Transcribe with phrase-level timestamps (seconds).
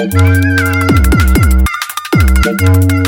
[0.00, 0.14] Thank
[2.62, 2.99] you.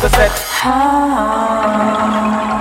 [0.00, 0.30] the set.
[0.62, 2.57] Ah.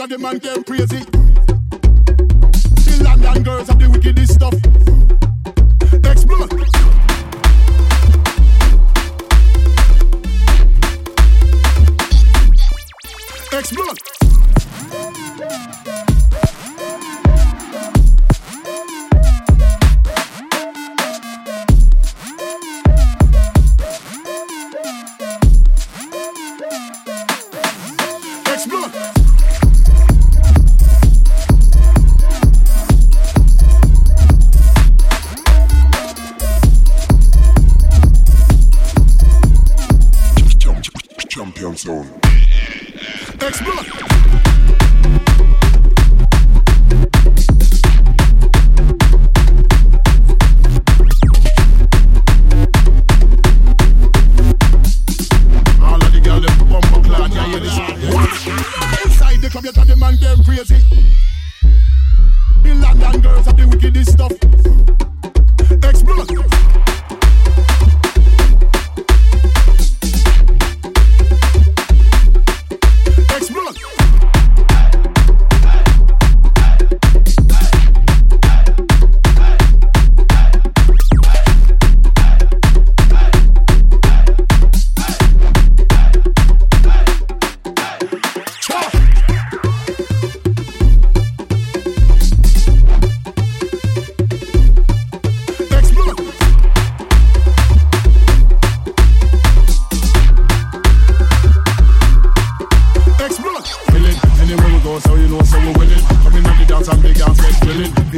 [0.00, 1.17] of the man them crazy.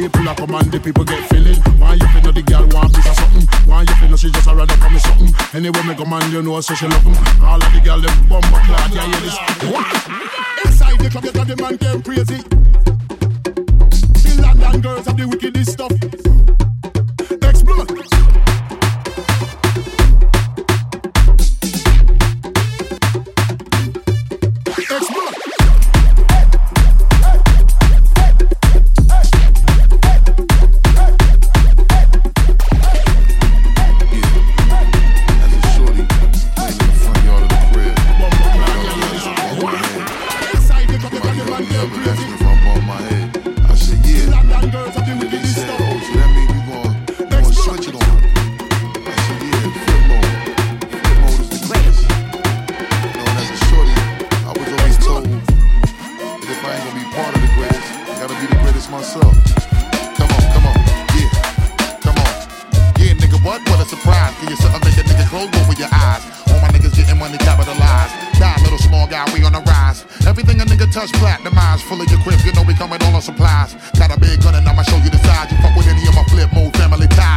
[0.09, 1.61] people a come the people get feeling.
[1.79, 3.47] Why you feel No, the girl want piece of something?
[3.69, 5.29] Why you feel No, she just a rather come something?
[5.53, 7.17] Anyway, me come and you know so she love him.
[7.45, 9.37] All of the girl them bumper clad, yeah, yeah, this.
[10.65, 12.41] Inside the club, you got the man get crazy.
[14.25, 16.70] The London girls have the wickedest stuff.
[57.15, 57.91] part of the greatest.
[58.07, 59.35] I gotta be the greatest myself.
[60.15, 60.77] Come on, come on,
[61.19, 61.31] yeah.
[62.03, 62.33] Come on.
[63.03, 63.63] Yeah, nigga, what?
[63.69, 64.35] What a surprise.
[64.41, 66.23] Give you something, make a nigga close over your eyes.
[66.51, 68.15] All my niggas getting money capitalized.
[68.39, 70.07] Die, little small guy, we on the rise.
[70.27, 71.83] Everything a nigga touch, platinumized.
[71.89, 73.75] Full of your grip, you know we coming all on supplies.
[73.99, 75.51] Got a big gun and I'ma show you the size.
[75.51, 77.30] You fuck with any of my Flipmode, family ties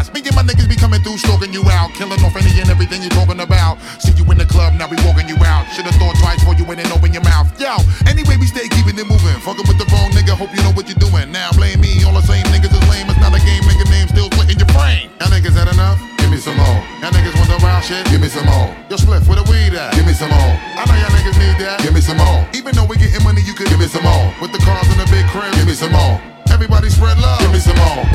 [1.03, 1.91] through, stalking you out.
[1.93, 3.77] Killing off any and everything you're talking about.
[3.99, 5.67] See you in the club, now we walking you out.
[5.75, 7.51] Should've thought twice before you went and open your mouth.
[7.59, 7.75] Yo,
[8.07, 9.37] anyway, we stay keeping it moving.
[9.43, 11.29] Fucking with the wrong nigga, hope you know what you're doing.
[11.29, 13.11] Now blame me, all the same niggas is lame.
[13.11, 15.11] It's not a game, nigga name still splitting your brain.
[15.19, 15.99] Y'all niggas had enough?
[16.17, 16.79] Give me some more.
[17.03, 18.07] Y'all niggas want the wild shit?
[18.07, 18.71] Give me some more.
[18.89, 19.93] Yo, split for the weed at?
[19.93, 20.53] Give me some more.
[20.79, 21.83] I know y'all niggas need that.
[21.83, 22.47] Give me some more.
[22.55, 24.31] Even though we getting money, you could give me some more.
[24.39, 26.21] With the cars in the big crib, give me some more.
[26.49, 27.39] Everybody spread love.
[27.39, 28.05] Give me some more.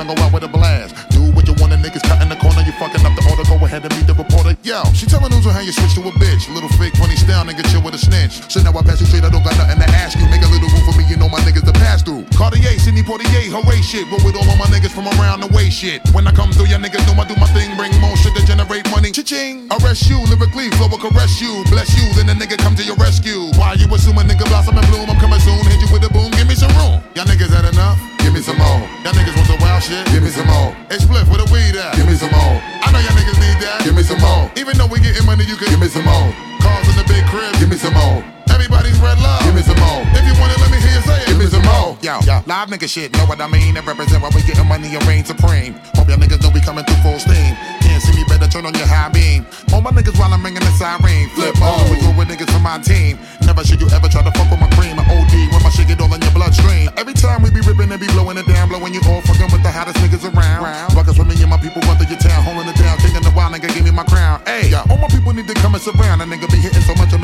[0.00, 0.96] Son, go out with a blast.
[1.12, 3.60] Do what you want, niggas cut in the corner, you fucking up the order, go
[3.60, 4.56] ahead and meet the reporter.
[4.64, 6.48] Yo, she telling news on how you switch to a bitch.
[6.56, 8.40] Little fake funny style, nigga, chill with a snitch.
[8.48, 10.24] So now I pass you straight, I don't got nothing to ask you.
[10.32, 12.24] Make a little room for me, you know my niggas to pass through.
[12.32, 14.08] Cartier, Sidney Poitier, hooray shit.
[14.08, 16.00] Roll with all of my niggas from around the way shit.
[16.16, 18.42] When I come through, y'all niggas know I do my thing, bring more shit to
[18.48, 19.12] generate money.
[19.12, 21.60] Cha-ching, arrest you, lyrically, flow will caress you.
[21.68, 23.52] Bless you, then the nigga come to your rescue.
[23.60, 25.12] Why you assume assuming nigga blossom and bloom?
[25.12, 27.04] I'm coming soon, hit you with a boom, give me some room.
[27.12, 28.00] Y'all niggas had enough?
[28.30, 28.86] Give me some more.
[29.02, 30.06] Y'all niggas want some wild shit?
[30.14, 30.70] Give me some more.
[30.86, 31.96] Hey, split where the weed at?
[31.96, 32.62] Give me some more.
[32.62, 33.82] I know y'all niggas need that.
[33.82, 34.48] Give me some more.
[34.54, 36.30] Even though we getting money, you can give me some more.
[36.62, 37.50] Cars in the big crib.
[37.58, 38.22] Give me some more.
[38.60, 39.40] Everybody spread love.
[39.40, 40.04] Give me some more.
[40.12, 41.32] If you want it, let me hear you say it.
[41.32, 41.96] Give me some more.
[42.04, 43.72] Yo, yo, live nigga shit, know what I mean?
[43.72, 45.80] And represent why we getting money and reign supreme.
[45.96, 47.56] Hope y'all niggas know we coming through full steam.
[47.80, 49.48] Can't see me, better turn on your high beam.
[49.72, 51.00] All my niggas while I'm ringing the siren.
[51.32, 53.16] Flip on, we go with niggas from my team.
[53.48, 55.00] Never should you ever try to fuck with my cream.
[55.00, 56.92] I OD when my shit get all in your bloodstream.
[57.00, 59.64] Every time we be ripping and be blowing it down, blowing you all fucking with
[59.64, 60.68] the hottest niggas around.
[60.92, 63.32] Ruckus with me and my people run through your town, holding it down, taking the
[63.32, 64.44] wild nigga, give me my crown.
[64.44, 66.20] Hey, all my people need to come and surround.
[66.20, 67.20] A nigga be hitting so much I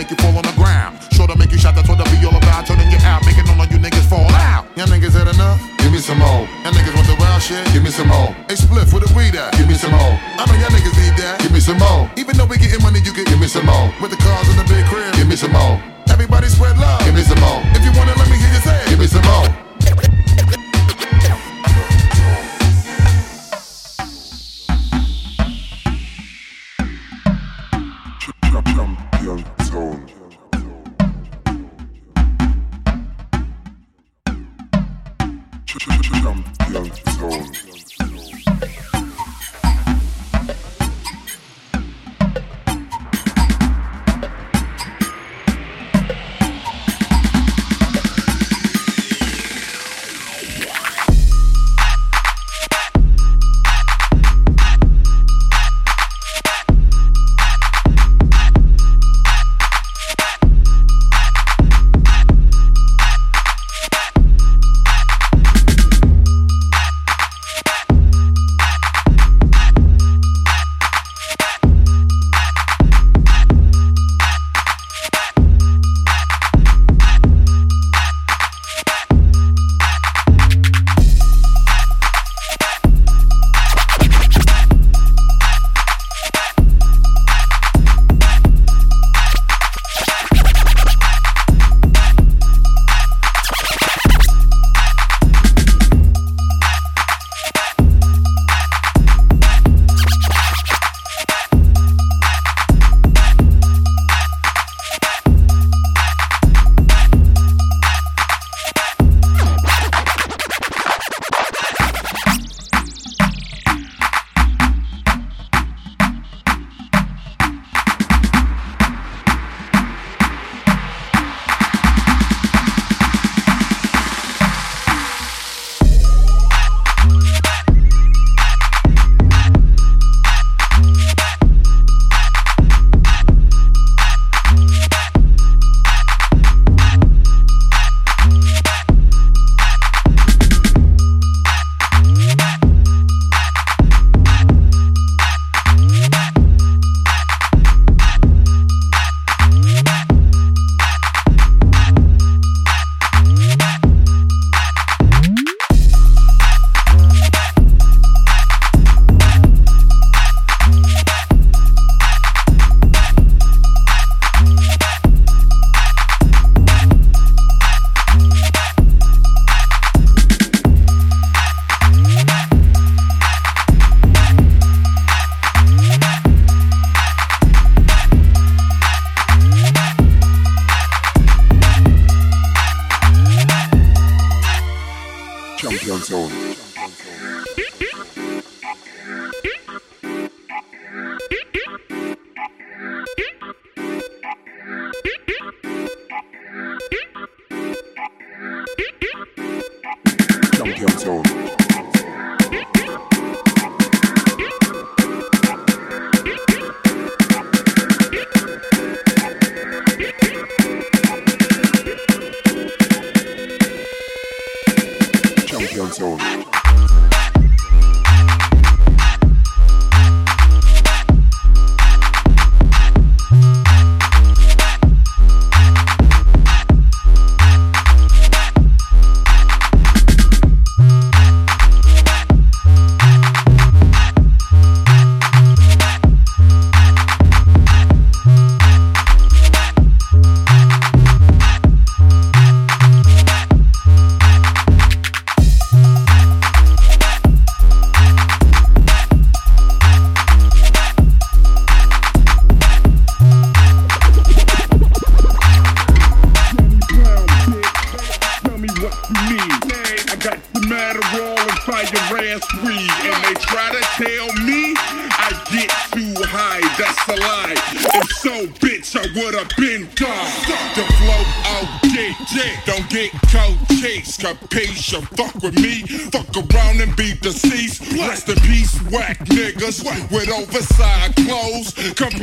[9.52, 10.05] Give me some more.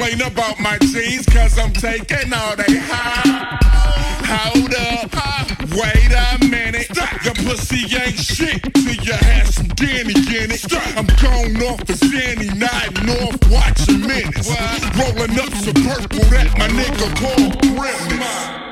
[0.03, 3.59] complain about my jeans, cause I'm taking all they high.
[4.25, 5.13] Hold up,
[5.71, 6.89] wait a minute.
[7.23, 10.65] Your pussy ain't shit till you have some Danny in it.
[10.97, 14.49] I'm going off the Sandy, nodding off, watching minutes.
[14.97, 18.62] Rolling up some purple that my nigga called Grimace.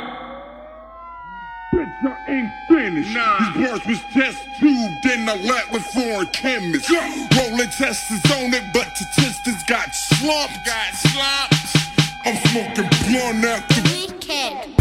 [1.73, 3.13] Bitch, I ain't finished.
[3.13, 3.53] Nah.
[3.53, 6.89] These bars was test tubed in a lab with foreign chemists.
[6.89, 6.99] Go.
[7.37, 10.65] Rolling testers on it, but the testers got slumped.
[10.65, 11.77] Got slumped.
[12.25, 14.75] I'm smoking blunt after weekend.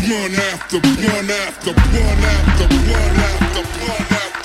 [0.00, 4.35] Blunt after blunt after blunt after blunt after blunt after.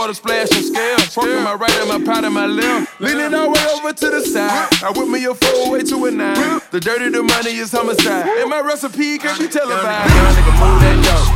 [0.00, 0.98] water splashing scale.
[1.12, 2.98] From my right and my pot and my left.
[3.00, 4.68] Leaning all way over to the side.
[4.82, 6.60] I whip me a four way to a nine.
[6.70, 8.26] The dirty, the money is homicide.
[8.40, 10.14] And my recipe can be televised.
[10.16, 11.26] Young nigga, move that dough.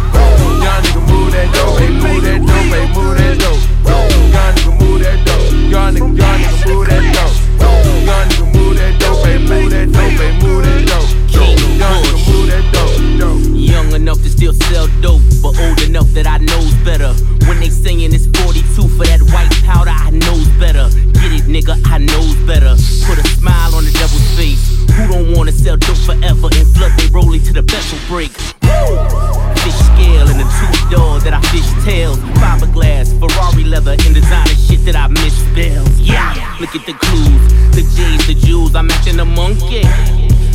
[0.65, 1.77] Young nigga, move that dough.
[1.77, 2.73] Hey, move that dough.
[2.73, 3.61] Hey, move that dough.
[4.33, 5.45] Young nigga, move that dough.
[5.69, 7.33] Young nigga, young nigga, move that dough.
[8.09, 9.25] Young nigga, move that dough.
[9.25, 10.09] Hey, move that dough.
[10.09, 11.05] Hey, move that dough.
[11.37, 12.24] Young nigga,
[13.95, 17.13] enough to still sell dope, but old enough that I knows better.
[17.47, 20.91] When they singing it's 42 for that white powder, I knows better.
[21.15, 22.75] Get it, nigga, I knows better.
[23.07, 24.63] Put a smile on the devil's face.
[24.95, 26.51] Who don't wanna sell dope forever?
[26.59, 28.35] In blood they roll to the vessel break.
[28.67, 28.99] Woo!
[29.63, 32.19] Fish scale and the tooth door that I fish tails.
[32.43, 35.95] Fiberglass, Ferrari leather, and designer shit that I misspells.
[36.03, 38.75] Yeah, look at the clues, the J's, the jewels.
[38.75, 39.87] I'm acting a monkey.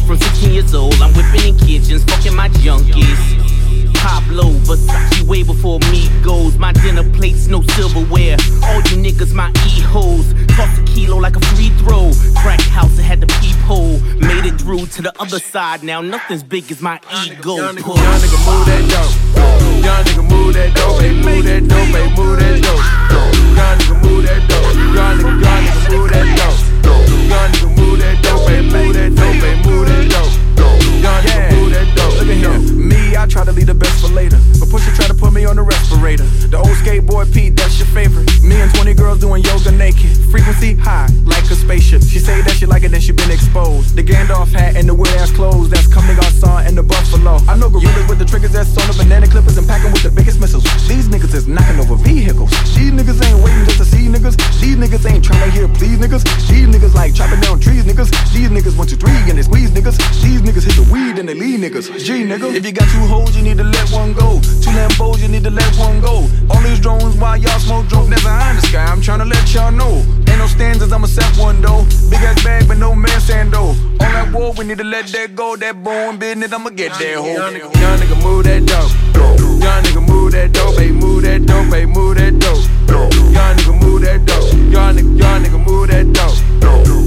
[0.09, 3.93] From 16 years old, I'm whipping in kitchens, fucking my junkies.
[3.93, 6.57] Pablo, Versace way before me goes.
[6.57, 8.35] My dinner plates, no silverware.
[8.63, 10.33] All you niggas, my e-hoes.
[10.57, 12.09] Toss a kilo like a free throw.
[12.41, 13.99] Crack house, it had the peephole.
[14.17, 15.83] Made it through to the other side.
[15.83, 17.57] Now nothing's big as my ego.
[17.57, 19.85] Young nigga, young nigga move that dope.
[19.85, 22.81] Young nigga move that dope, baby, move that dope, baby, move that dope.
[23.55, 24.73] Young nigga move that dope.
[24.73, 26.98] Young nigga, young nigga move that dope.
[27.29, 30.81] Young nigga move that dope, move that dope, move that dope.
[31.03, 32.13] Young nigga move that dope.
[32.17, 32.88] Look at here.
[33.15, 34.37] I try to leave the best for later.
[34.59, 36.25] But Pusha try to put me on the respirator.
[36.49, 38.27] The old skateboard P, that's your favorite.
[38.43, 40.11] Me and 20 girls doing yoga naked.
[40.31, 42.01] Frequency high, like a spaceship.
[42.03, 43.95] She say that she like it, then she been exposed.
[43.95, 45.69] The Gandalf hat and the weird ass clothes.
[45.69, 47.37] That's coming on Garcon and the Buffalo.
[47.47, 50.11] I know gorillas with the triggers that's on the banana clippers and packing with the
[50.11, 50.63] biggest missiles.
[50.87, 52.51] These niggas is knocking over vehicles.
[52.75, 54.35] These niggas ain't waiting just to see niggas.
[54.59, 56.23] These niggas ain't trying to hear please niggas.
[56.47, 58.09] These niggas like chopping down trees niggas.
[58.33, 59.97] These niggas one two three and they squeeze niggas.
[60.21, 61.87] These niggas hit the weed and they lead niggas.
[62.03, 62.53] G nigga.
[62.53, 64.41] If you got two Two hoes, you need to let one go.
[64.59, 66.27] Two Lambos, you need to let one go.
[66.49, 68.83] All these drones, while y'all smoke drones, never high in the sky.
[68.83, 70.03] I'm trying to let y'all know.
[70.27, 71.85] Ain't no stanzas, I'ma set one though.
[72.09, 73.69] Big ass bag, but no man stand though.
[74.03, 75.55] On that war, we need to let that go.
[75.55, 77.25] That boring business, I'ma get that hoe.
[77.25, 78.91] Young nigga, young nigga move that dope.
[79.63, 82.67] Young nigga move that dope, baby, move that dope, baby, move that dope.
[83.31, 84.51] Young nigga move that dope.
[84.75, 86.35] Young nigga, young nigga move that dope.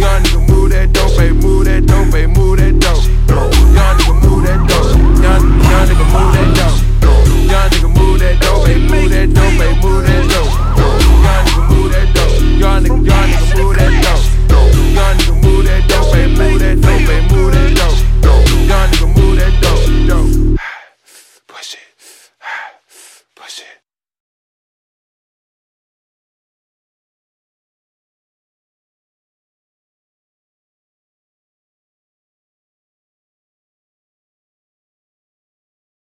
[0.00, 3.04] Young nigga move that dope, baby, move that dope, baby, move that dope.
[3.28, 5.01] Young nigga move that dope.
[5.22, 6.76] Young, young nigga move that dough.
[7.52, 8.80] Young nigga move that dough, baby.
[8.88, 9.78] Move that dough, baby.
[9.80, 10.50] Move that dough.
[11.22, 12.32] Young nigga move that dough.
[12.58, 12.98] Young nigga,
[13.56, 14.31] move that dough.